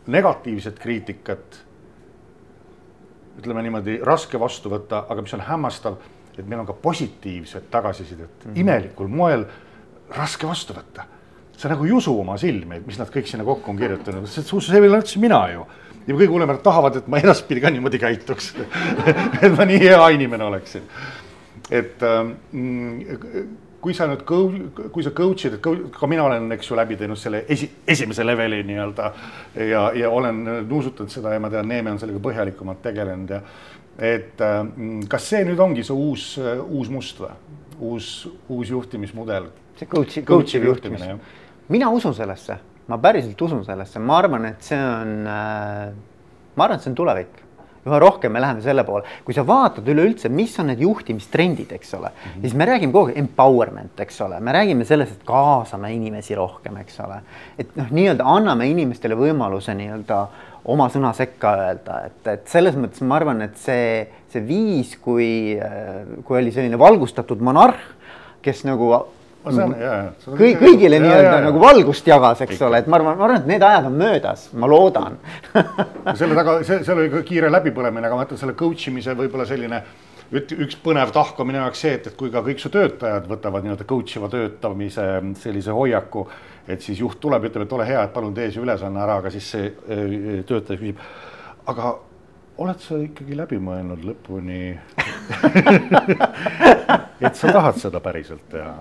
negatiivset 0.06 0.78
kriitikat. 0.78 1.64
ütleme 3.38 3.62
niimoodi 3.62 4.00
raske 4.02 4.40
vastu 4.40 4.70
võtta, 4.72 5.04
aga 5.08 5.22
mis 5.22 5.34
on 5.36 5.44
hämmastav, 5.46 5.96
et 6.38 6.46
meil 6.46 6.60
on 6.60 6.66
ka 6.66 6.72
positiivset 6.72 7.70
tagasisidet 7.70 8.44
mm 8.44 8.50
-hmm. 8.50 8.58
imelikul 8.60 9.08
moel 9.08 9.44
raske 10.10 10.46
vastu 10.46 10.74
võtta. 10.74 11.02
sa 11.56 11.68
nagu 11.68 11.84
ei 11.84 11.92
usu 11.92 12.20
oma 12.20 12.36
silmi, 12.36 12.82
mis 12.86 12.98
nad 12.98 13.08
kõik 13.10 13.26
sinna 13.26 13.44
kokku 13.44 13.70
on 13.70 13.76
kirjutanud, 13.76 14.26
see, 14.26 14.42
see 14.42 14.76
ei 14.76 14.88
ole 14.88 14.98
üldse 14.98 15.18
mina 15.18 15.48
ju 15.50 15.66
ja 16.06 16.14
kõige 16.14 16.30
hullemad 16.32 16.62
tahavad, 16.62 16.96
et 16.96 17.08
ma 17.08 17.18
edaspidi 17.18 17.60
ka 17.60 17.70
niimoodi 17.70 17.98
käituks 17.98 18.54
et 19.42 19.56
ma 19.56 19.64
nii 19.64 19.80
hea 19.80 20.08
inimene 20.08 20.44
oleksin. 20.44 20.82
et 21.70 22.02
ähm, 22.02 22.30
kui 23.80 23.94
sa 23.94 24.08
nüüd, 24.10 24.24
kui 24.26 25.04
sa 25.06 25.12
coach'id, 25.14 25.58
et 25.58 25.90
ka 25.94 26.08
mina 26.10 26.24
olen, 26.26 26.50
eks 26.56 26.70
ju, 26.70 26.76
läbi 26.78 26.96
teinud 26.98 27.18
selle 27.20 27.44
esi, 27.50 27.68
esimese 27.86 28.26
leveli 28.26 28.60
nii-öelda 28.66 29.10
ja, 29.68 29.84
ja 29.94 30.10
olen 30.10 30.42
nuusutanud 30.68 31.12
seda 31.12 31.34
ja 31.34 31.42
ma 31.42 31.50
tean, 31.52 31.68
Neeme 31.70 31.94
on 31.94 32.00
sellega 32.02 32.22
põhjalikumalt 32.24 32.82
tegelenud 32.82 33.36
ja 33.36 33.42
et 33.98 34.38
mm, 34.42 35.06
kas 35.10 35.30
see 35.32 35.44
nüüd 35.46 35.62
ongi 35.62 35.86
see 35.86 35.94
uus, 35.94 36.26
uus 36.66 36.90
must 36.94 37.22
või, 37.22 37.32
uus, 37.78 38.12
uus 38.50 38.74
juhtimismudel? 38.74 39.50
see 39.78 39.90
coach'i, 39.90 40.24
coach'i 40.26 40.62
juhtimine, 40.62 41.16
mina 41.70 41.90
usun 41.94 42.14
sellesse, 42.18 42.58
ma 42.90 42.98
päriselt 43.02 43.46
usun 43.46 43.62
sellesse, 43.66 44.02
ma 44.02 44.18
arvan, 44.18 44.48
et 44.50 44.70
see 44.70 44.78
on 44.78 45.18
äh,, 45.30 45.84
ma 46.58 46.66
arvan, 46.66 46.78
et 46.78 46.86
see 46.86 46.94
on 46.94 46.98
tulevik 46.98 47.44
üha 47.88 48.00
rohkem 48.02 48.32
me 48.32 48.42
läheme 48.42 48.62
selle 48.64 48.84
poole, 48.86 49.04
kui 49.24 49.36
sa 49.36 49.44
vaatad 49.46 49.88
üleüldse, 49.88 50.30
mis 50.32 50.54
on 50.60 50.70
need 50.72 50.82
juhtimistrendid, 50.84 51.72
eks 51.78 51.94
ole 51.98 52.10
mm, 52.10 52.20
-hmm. 52.24 52.40
siis 52.46 52.54
me 52.54 52.68
räägime 52.68 52.92
kogu 52.92 53.12
aeg 53.12 53.18
empowerment, 53.24 54.00
eks 54.00 54.20
ole, 54.26 54.40
me 54.40 54.52
räägime 54.52 54.84
sellest, 54.84 55.18
et 55.18 55.26
kaasame 55.26 55.92
inimesi 55.94 56.34
rohkem, 56.34 56.76
eks 56.84 57.00
ole. 57.06 57.20
et 57.58 57.76
noh, 57.76 57.90
nii-öelda 57.90 58.24
anname 58.24 58.68
inimestele 58.68 59.16
võimaluse 59.18 59.74
nii-öelda 59.74 60.26
oma 60.68 60.88
sõna 60.92 61.12
sekka 61.16 61.54
öelda, 61.56 62.00
et, 62.06 62.26
et 62.26 62.48
selles 62.48 62.76
mõttes 62.76 63.00
ma 63.02 63.16
arvan, 63.16 63.42
et 63.42 63.56
see, 63.56 64.08
see 64.32 64.42
viis, 64.44 64.96
kui, 65.00 65.58
kui 66.24 66.40
oli 66.42 66.52
selline 66.52 66.78
valgustatud 66.78 67.40
monarh, 67.40 67.78
kes 68.44 68.64
nagu 68.68 68.92
kõi-, 70.38 70.56
kõigile 70.58 71.00
nii-öelda 71.02 71.38
nagu 71.46 71.62
valgust 71.62 72.06
jagas, 72.08 72.42
eks 72.44 72.60
ole, 72.66 72.82
et 72.82 72.90
ma 72.90 72.98
arvan, 73.00 73.16
ma 73.18 73.26
arvan, 73.28 73.40
et 73.42 73.48
need 73.50 73.64
ajad 73.64 73.88
on 73.90 73.96
möödas, 73.98 74.48
ma 74.58 74.68
loodan. 74.70 75.18
Selle 76.18 76.36
taga, 76.38 76.58
see, 76.66 76.82
seal 76.86 77.00
oli 77.00 77.12
ka 77.12 77.24
kiire 77.26 77.50
läbipõlemine, 77.52 78.08
aga 78.08 78.18
ma 78.18 78.28
ütlen 78.28 78.40
selle 78.40 78.56
coach 78.58 78.90
imise 78.92 79.16
võib-olla 79.18 79.48
selline 79.48 79.82
üks 80.28 80.76
põnev 80.84 81.08
tahk 81.14 81.38
on 81.40 81.48
minu 81.48 81.62
jaoks 81.62 81.80
see, 81.80 81.94
et, 81.96 82.10
et 82.10 82.16
kui 82.18 82.28
ka 82.32 82.42
kõik 82.44 82.60
su 82.60 82.68
töötajad 82.72 83.28
võtavad 83.30 83.64
nii-öelda 83.64 83.86
coach 83.88 84.18
iva 84.18 84.28
töötamise 84.32 85.06
sellise 85.40 85.72
hoiaku, 85.72 86.26
et 86.68 86.84
siis 86.84 87.00
juht 87.00 87.16
tuleb, 87.22 87.48
ütleb, 87.48 87.64
et 87.64 87.72
ole 87.72 87.86
hea, 87.88 88.02
et 88.04 88.12
palun 88.12 88.34
tee 88.36 88.50
see 88.52 88.60
ülesanne 88.60 89.00
ära, 89.00 89.22
aga 89.22 89.32
siis 89.32 89.48
see 89.54 89.70
äh, 89.70 90.44
töötaja 90.48 90.76
küsib, 90.82 91.00
aga 91.72 91.94
oled 92.58 92.80
sa 92.82 92.98
ikkagi 92.98 93.36
läbi 93.38 93.58
mõelnud 93.62 94.02
lõpuni? 94.06 94.62
Et 97.18 97.34
sa 97.34 97.50
tahad 97.50 97.78
seda 97.80 97.98
päriselt 98.02 98.44
teha. 98.50 98.74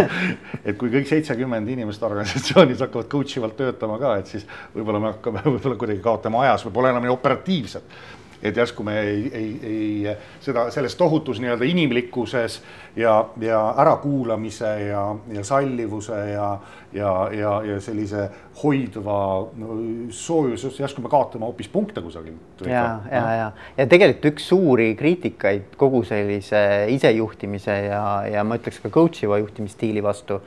Et 0.66 0.76
kui 0.78 0.90
kõik 0.92 1.06
seitsekümmend 1.10 1.70
inimest 1.70 2.02
organisatsioonis 2.06 2.82
hakkavad 2.82 3.10
coach 3.10 3.38
ivalt 3.38 3.56
töötama 3.58 3.98
ka, 4.02 4.16
et 4.20 4.30
siis 4.30 4.46
võib-olla 4.74 5.00
me 5.02 5.12
hakkame 5.14 5.44
võib-olla 5.46 5.78
kuidagi 5.78 6.02
kaotama 6.04 6.42
ajas 6.46 6.66
või 6.66 6.74
pole 6.78 6.90
enam 6.90 7.06
nii 7.06 7.14
operatiivsed 7.14 7.94
et 8.42 8.56
järsku 8.56 8.82
me 8.82 9.00
ei, 9.00 9.30
ei, 9.34 9.48
ei 9.62 10.16
seda 10.40 10.68
selles 10.72 10.96
tohutus 10.96 11.40
nii-öelda 11.40 11.66
inimlikkuses 11.68 12.60
ja, 12.96 13.14
ja 13.40 13.60
ärakuulamise 13.78 14.70
ja, 14.88 15.02
ja 15.32 15.44
sallivuse 15.44 16.18
ja, 16.30 16.48
ja, 16.92 17.12
ja, 17.36 17.52
ja 17.62 17.80
sellise 17.80 18.28
hoidva 18.62 19.20
no, 19.60 19.76
soojuses, 20.10 20.80
järsku 20.80 21.04
me 21.04 21.12
kaotame 21.12 21.44
hoopis 21.48 21.68
punkte 21.68 22.02
kusagil. 22.02 22.34
ja, 22.66 23.00
ja, 23.12 23.22
ja, 23.34 23.52
ja 23.76 23.86
tegelikult 23.86 24.32
üks 24.32 24.48
suuri 24.48 24.94
kriitikaid 24.98 25.76
kogu 25.80 26.02
sellise 26.08 26.64
isejuhtimise 26.96 27.78
ja, 27.90 28.04
ja 28.32 28.44
ma 28.44 28.60
ütleks 28.60 28.82
ka 28.82 28.92
coach 28.92 29.24
iva 29.24 29.40
juhtimisstiili 29.42 30.02
vastu 30.02 30.40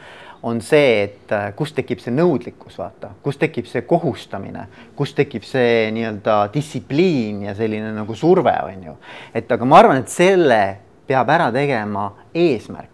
on 0.43 0.59
see, 0.61 1.03
et 1.03 1.31
äh, 1.31 1.49
kust 1.55 1.75
tekib 1.77 2.01
see 2.03 2.11
nõudlikkus, 2.13 2.75
vaata, 2.79 3.13
kust 3.23 3.39
tekib 3.39 3.67
see 3.69 3.85
kohustamine, 3.87 4.67
kust 4.97 5.15
tekib 5.15 5.45
see 5.47 5.87
nii-öelda 5.95 6.39
distsipliin 6.53 7.45
ja 7.47 7.55
selline 7.55 7.93
nagu 7.95 8.15
surve, 8.15 8.55
on 8.67 8.89
ju. 8.89 8.95
et 9.33 9.51
aga 9.51 9.67
ma 9.67 9.79
arvan, 9.79 10.03
et 10.03 10.11
selle 10.11 10.63
peab 11.07 11.31
ära 11.31 11.49
tegema 11.55 12.09
eesmärk. 12.35 12.92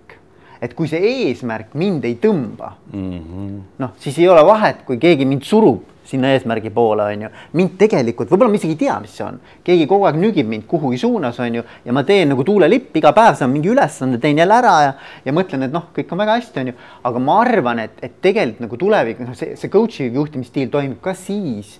Et 0.61 0.73
kui 0.75 0.89
see 0.91 0.99
eesmärk 0.99 1.75
mind 1.79 2.05
ei 2.05 2.17
tõmba 2.21 2.73
mm 2.91 3.13
-hmm., 3.19 3.61
noh, 3.79 3.95
siis 3.99 4.17
ei 4.19 4.27
ole 4.27 4.45
vahet, 4.45 4.83
kui 4.85 4.97
keegi 4.97 5.25
mind 5.25 5.47
surub 5.47 5.83
sinna 6.09 6.31
eesmärgi 6.33 6.69
poole, 6.73 7.03
on 7.03 7.21
ju. 7.21 7.29
mind 7.53 7.75
tegelikult, 7.77 8.31
võib-olla 8.31 8.49
ma 8.49 8.57
isegi 8.57 8.73
ei 8.73 8.79
tea, 8.83 8.95
mis 9.03 9.15
see 9.17 9.25
on, 9.25 9.39
keegi 9.63 9.85
kogu 9.89 10.07
aeg 10.09 10.17
nügib 10.21 10.47
mind 10.49 10.65
kuhugi 10.69 10.97
suunas, 10.97 11.39
on 11.39 11.59
ju, 11.59 11.63
ja 11.85 11.93
ma 11.93 12.03
teen 12.07 12.31
nagu 12.33 12.45
tuulelipp, 12.47 12.95
iga 12.97 13.11
päev 13.13 13.37
saan 13.37 13.53
mingi 13.53 13.69
ülesande, 13.69 14.17
teen 14.21 14.41
jälle 14.41 14.55
ära 14.57 14.75
ja, 14.87 14.95
ja 15.25 15.35
mõtlen, 15.35 15.67
et 15.67 15.75
noh, 15.75 15.89
kõik 15.95 16.15
on 16.15 16.23
väga 16.23 16.39
hästi, 16.39 16.63
on 16.63 16.71
ju. 16.71 16.79
aga 17.11 17.19
ma 17.19 17.37
arvan, 17.43 17.83
et, 17.85 18.01
et 18.01 18.17
tegelikult 18.25 18.65
nagu 18.65 18.81
tulevik, 18.85 19.21
noh, 19.25 19.37
see, 19.37 19.55
see 19.59 19.69
coach'i 19.69 20.09
juhtimisstiil 20.13 20.73
toimib 20.73 20.97
ka 21.03 21.13
siis 21.13 21.77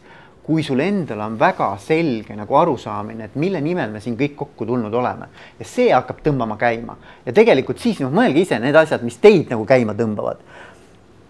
kui 0.50 0.64
sul 0.64 0.80
endal 0.82 1.20
on 1.22 1.36
väga 1.38 1.68
selge 1.78 2.34
nagu 2.34 2.56
arusaamine, 2.58 3.28
et 3.30 3.36
mille 3.38 3.60
nimel 3.62 3.92
me 3.94 4.00
siin 4.02 4.16
kõik 4.18 4.34
kokku 4.40 4.66
tulnud 4.66 4.94
oleme 4.98 5.28
ja 5.60 5.66
see 5.68 5.92
hakkab 5.94 6.24
tõmbama 6.26 6.58
käima 6.58 6.96
ja 7.26 7.34
tegelikult 7.36 7.78
siis 7.78 8.00
noh, 8.02 8.10
mõelge 8.14 8.42
ise 8.42 8.58
need 8.62 8.78
asjad, 8.80 9.04
mis 9.06 9.20
teid 9.22 9.52
nagu 9.54 9.68
käima 9.70 9.94
tõmbavad. 9.94 10.42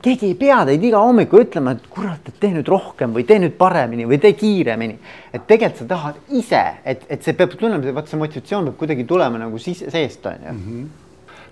keegi 0.01 0.29
ei 0.29 0.35
pea 0.39 0.61
teid 0.65 0.83
iga 0.87 1.01
hommiku 1.03 1.41
ütlema, 1.43 1.73
et 1.75 1.89
kurat, 1.91 2.29
et 2.31 2.39
tee 2.39 2.53
nüüd 2.53 2.71
rohkem 2.71 3.11
või 3.17 3.25
tee 3.27 3.41
nüüd 3.43 3.57
paremini 3.59 4.05
või 4.07 4.21
tee 4.23 4.33
kiiremini. 4.39 4.99
et 5.33 5.47
tegelikult 5.47 5.81
sa 5.81 5.89
tahad 5.89 6.21
ise, 6.29 6.63
et, 6.85 7.03
et 7.09 7.23
see 7.23 7.33
peab 7.33 7.57
tulema, 7.59 7.91
vaat 7.99 8.07
see 8.07 8.19
motivatsioon 8.19 8.71
peab 8.71 8.77
kuidagi 8.79 9.03
tulema 9.03 9.41
nagu 9.41 9.59
sisse, 9.59 9.91
seest 9.91 10.25
on 10.25 10.47
ju 10.47 10.53
mm. 10.53 10.65
-hmm 10.65 10.87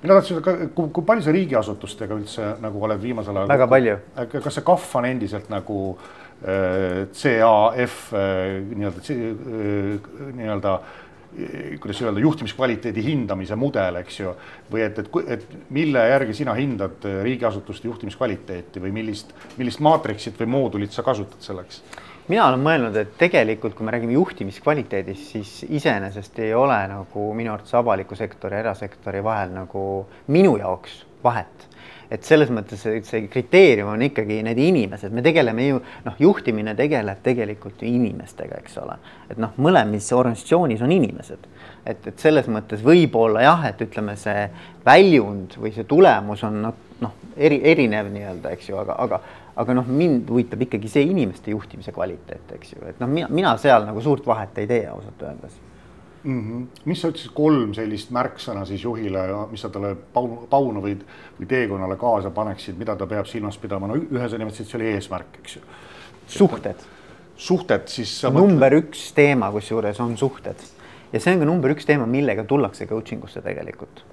mina 0.02 0.14
tahtsin, 0.14 0.42
kui, 0.76 0.90
kui 0.94 1.04
palju 1.04 1.24
sa 1.26 1.32
riigiasutustega 1.34 2.14
üldse 2.14 2.52
nagu 2.62 2.84
oled 2.86 3.02
viimasel 3.02 3.38
ajal? 3.38 3.50
väga 3.50 3.68
palju. 3.68 3.96
kas 4.44 4.54
see 4.54 4.64
KAF 4.64 4.96
on 4.96 5.06
endiselt 5.06 5.50
nagu 5.50 5.98
Äh, 5.98 6.27
CAF 6.44 8.14
äh, 8.14 8.62
nii-öelda, 8.70 9.02
äh, 9.10 10.34
nii-öelda 10.38 10.80
kuidas 11.82 12.02
öelda, 12.02 12.22
juhtimiskvaliteedi 12.24 13.04
hindamise 13.04 13.56
mudel, 13.60 14.00
eks 14.00 14.20
ju. 14.20 14.32
või 14.72 14.82
et, 14.86 15.00
et, 15.02 15.10
et 15.36 15.58
mille 15.74 16.02
järgi 16.10 16.34
sina 16.34 16.54
hindad 16.58 17.04
riigiasutuste 17.24 17.90
juhtimiskvaliteeti 17.90 18.82
või 18.82 18.94
millist, 18.96 19.34
millist 19.58 19.82
maatriksit 19.86 20.40
või 20.40 20.50
moodulit 20.56 20.96
sa 20.96 21.06
kasutad 21.06 21.42
selleks? 21.44 21.82
mina 22.28 22.48
olen 22.48 22.64
mõelnud, 22.64 22.98
et 23.00 23.14
tegelikult, 23.20 23.76
kui 23.76 23.86
me 23.86 23.94
räägime 23.96 24.18
juhtimiskvaliteedist, 24.18 25.30
siis 25.34 25.52
iseenesest 25.70 26.40
ei 26.44 26.54
ole 26.54 26.80
nagu 26.92 27.28
minu 27.34 27.54
arvates 27.54 27.76
avaliku 27.78 28.16
sektori 28.20 28.58
ja 28.58 28.66
erasektori 28.66 29.24
vahel 29.24 29.54
nagu 29.56 29.84
minu 30.34 30.58
jaoks 30.60 31.07
vahet. 31.24 31.68
Et 32.08 32.24
selles 32.24 32.48
mõttes 32.54 32.80
see, 32.80 33.02
see 33.04 33.26
kriteerium 33.28 33.90
on 33.92 34.04
ikkagi 34.06 34.40
need 34.46 34.60
inimesed, 34.64 35.12
me 35.12 35.24
tegeleme 35.26 35.66
ju 35.66 35.80
noh, 36.06 36.20
juhtimine 36.24 36.72
tegeleb 36.78 37.20
tegelikult 37.26 37.84
ju 37.84 37.90
inimestega, 37.92 38.62
eks 38.62 38.78
ole. 38.80 38.96
et 39.28 39.42
noh, 39.44 39.52
mõlemas 39.60 40.08
organisatsioonis 40.16 40.86
on 40.88 40.94
inimesed, 40.96 41.50
et, 41.84 42.08
et 42.08 42.24
selles 42.24 42.48
mõttes 42.48 42.84
võib-olla 42.86 43.44
jah, 43.44 43.68
et 43.68 43.84
ütleme, 43.84 44.16
see 44.16 44.48
väljund 44.88 45.60
või 45.60 45.74
see 45.76 45.84
tulemus 45.90 46.46
on 46.48 46.62
noh, 46.64 46.80
noh 47.04 47.20
eri, 47.36 47.60
erinev 47.76 48.08
nii-öelda, 48.14 48.56
eks 48.56 48.72
ju, 48.72 48.80
aga, 48.86 48.96
aga 49.04 49.22
aga 49.58 49.74
noh, 49.74 49.88
mind 49.90 50.30
huvitab 50.30 50.62
ikkagi 50.68 50.90
see 50.92 51.08
inimeste 51.10 51.52
juhtimise 51.52 51.92
kvaliteet, 51.92 52.52
eks 52.56 52.76
ju, 52.76 52.84
et 52.88 53.00
noh, 53.02 53.10
mina, 53.12 53.28
mina 53.34 53.56
seal 53.60 53.88
nagu 53.90 54.04
suurt 54.06 54.28
vahet 54.30 54.62
ei 54.62 54.70
tee 54.70 54.86
ausalt 54.88 55.24
öeldes 55.28 55.58
mm. 56.28 56.42
-hmm. 56.42 56.82
mis 56.86 57.02
sa 57.02 57.12
ütlesid, 57.12 57.34
kolm 57.34 57.74
sellist 57.74 58.12
märksõna 58.16 58.66
siis 58.66 58.84
juhile, 58.84 59.24
mis 59.52 59.64
sa 59.64 59.70
talle 59.74 59.96
paunu, 60.14 60.44
paunu 60.50 60.84
või, 60.84 60.98
või 61.40 61.50
teekonnale 61.50 61.98
kaasa 61.98 62.32
paneksid, 62.32 62.78
mida 62.78 62.96
ta 62.96 63.08
peab 63.08 63.26
silmas 63.26 63.58
pidama, 63.58 63.88
no 63.88 63.96
ühe 63.96 64.30
sa 64.30 64.38
nimetasid, 64.38 64.68
see 64.68 64.80
oli 64.82 64.92
eesmärk, 64.96 65.40
eks 65.42 65.56
ju. 65.56 65.62
suhted. 66.28 66.84
suhted 67.36 67.88
siis. 67.88 68.24
number 68.24 68.74
mõtled... 68.74 68.84
üks 68.84 69.12
teema 69.16 69.52
kusjuures 69.52 70.00
on 70.04 70.18
suhted 70.18 70.68
ja 71.14 71.20
see 71.20 71.34
on 71.34 71.40
ka 71.40 71.48
number 71.48 71.72
üks 71.72 71.88
teema, 71.88 72.06
millega 72.06 72.44
tullakse 72.44 72.88
coaching 72.88 73.24
usse 73.24 73.42
tegelikult. 73.42 74.04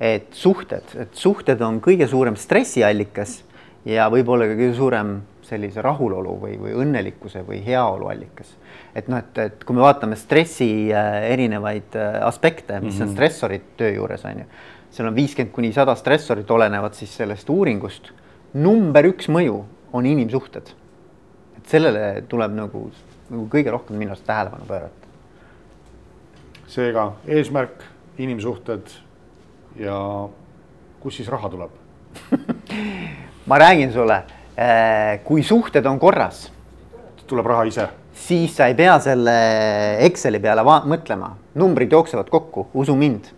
et 0.00 0.28
suhted, 0.32 0.94
et 0.94 1.14
suhted 1.14 1.60
on 1.60 1.80
kõige 1.82 2.06
suurem 2.06 2.36
stressiallikas 2.36 3.42
ja 3.84 4.06
võib-olla 4.12 4.46
ka 4.46 4.54
kõige 4.54 4.76
suurem 4.76 5.16
sellise 5.48 5.82
rahulolu 5.82 6.34
või, 6.42 6.56
või 6.60 6.74
õnnelikkuse 6.82 7.42
või 7.46 7.60
heaolu 7.64 8.10
allikas. 8.12 8.50
et 8.94 9.08
noh, 9.08 9.22
et, 9.22 9.38
et 9.38 9.64
kui 9.64 9.76
me 9.76 9.82
vaatame 9.84 10.16
stressi 10.16 10.68
äh, 10.92 11.30
erinevaid 11.32 11.96
äh, 11.96 12.20
aspekte, 12.26 12.80
mis 12.80 12.94
mm 12.94 12.98
-hmm. 12.98 13.02
on 13.02 13.08
mhm. 13.08 13.14
stressorid 13.14 13.66
töö 13.76 13.90
juures 13.94 14.24
on 14.24 14.38
ju, 14.38 14.44
seal 14.90 15.08
on 15.08 15.14
viiskümmend 15.14 15.54
kuni 15.54 15.72
sada 15.72 15.94
stressorit, 15.94 16.50
olenevad 16.50 16.94
siis 16.94 17.16
sellest 17.16 17.50
uuringust. 17.50 18.12
number 18.54 19.04
üks 19.04 19.28
mõju 19.28 19.64
on 19.92 20.06
inimsuhted. 20.06 20.68
et 21.56 21.66
sellele 21.66 22.22
tuleb 22.28 22.52
nagu, 22.52 22.90
nagu 23.30 23.48
kõige 23.48 23.70
rohkem 23.70 23.96
minu 23.96 24.10
arust 24.10 24.26
tähelepanu 24.26 24.64
pöörata. 24.64 25.06
seega 26.66 27.12
eesmärk, 27.26 27.84
inimsuhted 28.18 28.90
ja 29.76 30.28
kust 31.00 31.16
siis 31.16 31.28
raha 31.28 31.48
tuleb 31.48 31.70
ma 33.48 33.58
räägin 33.58 33.92
sulle 33.92 34.22
kui 35.24 35.42
suhted 35.42 35.86
on 35.86 35.98
korras. 35.98 36.52
tuleb 37.26 37.46
raha 37.46 37.64
ise. 37.68 37.88
siis 38.14 38.56
sa 38.56 38.66
ei 38.66 38.74
pea 38.74 38.98
selle 38.98 39.34
Exceli 40.06 40.40
peale 40.40 40.64
mõtlema, 40.64 41.34
numbrid 41.54 41.92
jooksevad 41.92 42.30
kokku, 42.30 42.68
usu 42.74 42.96
mind. 42.96 43.30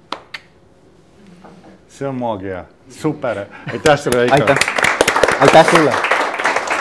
see 1.89 2.09
on 2.09 2.15
maagia, 2.15 2.65
super, 2.89 3.45
aitäh 3.73 3.99
sulle, 3.99 4.25
Veiko. 4.25 4.35
aitäh, 4.35 4.57
aitäh 5.41 5.71
sulle 5.71 6.20